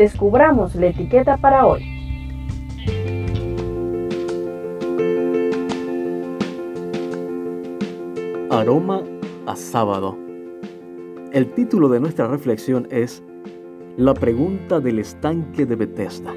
[0.00, 1.82] descubramos la etiqueta para hoy.
[8.50, 9.02] Aroma
[9.44, 10.16] a sábado.
[11.32, 13.22] El título de nuestra reflexión es
[13.98, 16.32] La pregunta del estanque de Bethesda.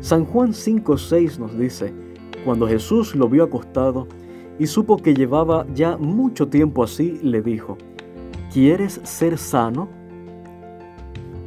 [0.00, 1.92] San Juan 5:6 nos dice,
[2.46, 4.08] cuando Jesús lo vio acostado
[4.58, 7.76] y supo que llevaba ya mucho tiempo así, le dijo,
[8.50, 9.97] ¿quieres ser sano?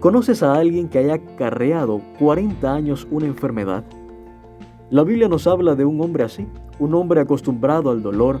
[0.00, 3.84] ¿Conoces a alguien que haya carreado 40 años una enfermedad?
[4.88, 6.48] La Biblia nos habla de un hombre así,
[6.78, 8.40] un hombre acostumbrado al dolor,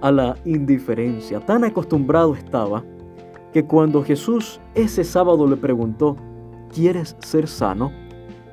[0.00, 1.38] a la indiferencia.
[1.38, 2.82] Tan acostumbrado estaba
[3.52, 6.16] que cuando Jesús ese sábado le preguntó,
[6.74, 7.92] ¿quieres ser sano?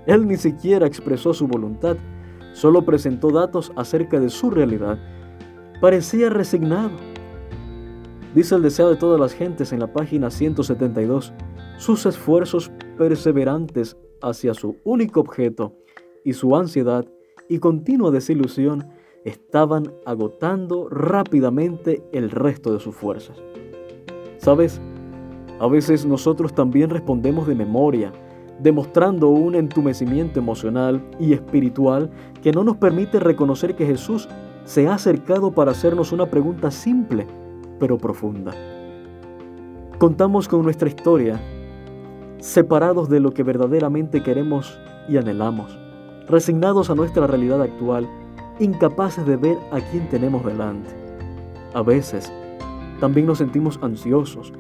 [0.05, 1.97] Él ni siquiera expresó su voluntad,
[2.53, 4.99] solo presentó datos acerca de su realidad.
[5.81, 6.91] Parecía resignado.
[8.35, 11.33] Dice el deseo de todas las gentes en la página 172,
[11.77, 15.73] sus esfuerzos perseverantes hacia su único objeto
[16.23, 17.05] y su ansiedad
[17.49, 18.87] y continua desilusión
[19.23, 23.37] estaban agotando rápidamente el resto de sus fuerzas.
[24.37, 24.79] ¿Sabes?
[25.59, 28.11] A veces nosotros también respondemos de memoria,
[28.59, 32.09] demostrando un entumecimiento emocional y espiritual
[32.41, 34.29] que no nos permite reconocer que Jesús
[34.63, 37.25] se ha acercado para hacernos una pregunta simple,
[37.79, 38.53] pero profunda.
[39.97, 41.39] Contamos con nuestra historia,
[42.39, 45.77] separados de lo que verdaderamente queremos y anhelamos,
[46.27, 48.09] resignados a nuestra realidad actual
[48.59, 50.89] incapaces de ver a quién tenemos delante.
[51.73, 52.31] A veces,
[52.99, 54.53] también nos sentimos ansiosos,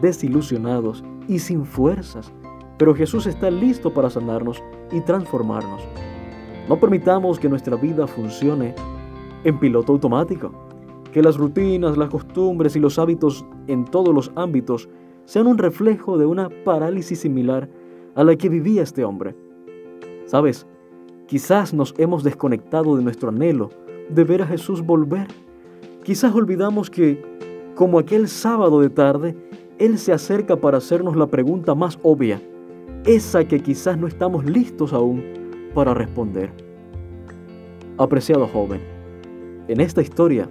[0.00, 2.32] desilusionados y sin fuerzas,
[2.78, 5.82] pero Jesús está listo para sanarnos y transformarnos.
[6.68, 8.74] No permitamos que nuestra vida funcione
[9.44, 10.50] en piloto automático,
[11.12, 14.88] que las rutinas, las costumbres y los hábitos en todos los ámbitos
[15.26, 17.68] sean un reflejo de una parálisis similar
[18.14, 19.36] a la que vivía este hombre.
[20.24, 20.66] Sabes,
[21.26, 23.70] Quizás nos hemos desconectado de nuestro anhelo
[24.08, 25.26] de ver a Jesús volver.
[26.04, 27.20] Quizás olvidamos que,
[27.74, 29.36] como aquel sábado de tarde,
[29.78, 32.40] Él se acerca para hacernos la pregunta más obvia,
[33.04, 35.24] esa que quizás no estamos listos aún
[35.74, 36.52] para responder.
[37.98, 38.80] Apreciado joven,
[39.66, 40.48] en esta historia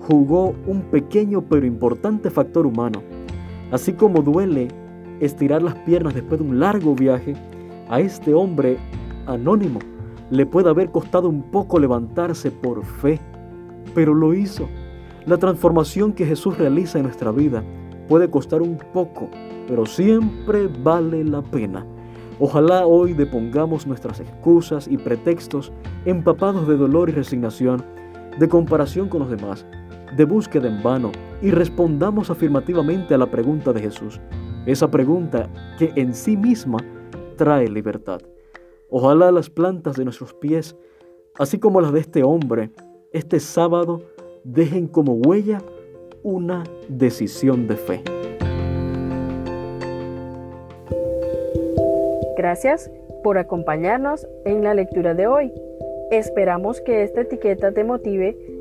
[0.00, 3.02] jugó un pequeño pero importante factor humano.
[3.70, 4.68] Así como duele
[5.20, 7.34] estirar las piernas después de un largo viaje,
[7.88, 8.78] a este hombre
[9.26, 9.80] anónimo
[10.30, 13.20] le puede haber costado un poco levantarse por fe,
[13.94, 14.68] pero lo hizo.
[15.26, 17.62] La transformación que Jesús realiza en nuestra vida
[18.08, 19.28] puede costar un poco,
[19.68, 21.84] pero siempre vale la pena.
[22.38, 25.72] Ojalá hoy depongamos nuestras excusas y pretextos
[26.06, 27.84] empapados de dolor y resignación,
[28.38, 29.66] de comparación con los demás,
[30.16, 31.12] de búsqueda en vano
[31.42, 34.20] y respondamos afirmativamente a la pregunta de Jesús.
[34.66, 35.48] Esa pregunta
[35.78, 36.78] que en sí misma
[37.36, 38.20] trae libertad.
[38.90, 40.76] Ojalá las plantas de nuestros pies,
[41.38, 42.70] así como las de este hombre,
[43.12, 44.02] este sábado
[44.44, 45.62] dejen como huella
[46.22, 48.02] una decisión de fe.
[52.36, 52.90] Gracias
[53.22, 55.52] por acompañarnos en la lectura de hoy.
[56.10, 58.36] Esperamos que esta etiqueta te motive